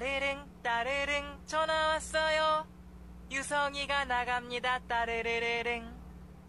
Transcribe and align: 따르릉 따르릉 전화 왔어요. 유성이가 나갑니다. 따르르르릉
따르릉 0.00 0.46
따르릉 0.62 1.42
전화 1.44 1.88
왔어요. 1.88 2.66
유성이가 3.30 4.06
나갑니다. 4.06 4.78
따르르르릉 4.88 5.99